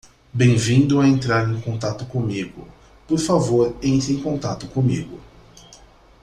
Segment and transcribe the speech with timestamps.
[0.33, 2.67] Bem-vindo a entrar em contato comigo,
[3.07, 5.19] por favor entre em contato comigo.